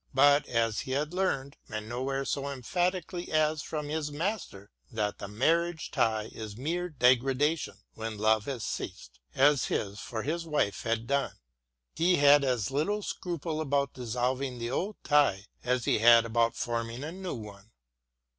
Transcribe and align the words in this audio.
But 0.15 0.47
as 0.47 0.79
he 0.79 0.93
had 0.93 1.13
learned, 1.13 1.57
and 1.69 1.87
nowhere 1.87 2.25
so 2.25 2.47
emphatically 2.49 3.31
as 3.31 3.61
from 3.61 3.87
his 3.87 4.11
master, 4.11 4.71
that 4.91 5.19
the 5.19 5.27
marriage 5.27 5.91
tie 5.91 6.31
is 6.33 6.57
mere 6.57 6.89
degradation 6.89 7.75
when 7.93 8.17
love 8.17 8.45
has 8.45 8.63
ceased, 8.63 9.19
as 9.35 9.65
his 9.65 9.99
for 9.99 10.23
his 10.23 10.43
wife 10.47 10.81
had 10.81 11.05
done, 11.05 11.35
he 11.93 12.15
had 12.15 12.43
as 12.43 12.71
little 12.71 13.03
scruple 13.03 13.61
about 13.61 13.93
dissolving 13.93 14.57
the 14.57 14.71
old 14.71 14.95
tie 15.03 15.45
as 15.63 15.85
he 15.85 15.99
had 15.99 16.25
about 16.25 16.55
forming 16.55 17.03
a 17.03 17.11
new 17.11 17.35
one. 17.35 17.69